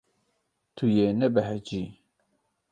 [0.75, 1.83] Tu yê nebehecî.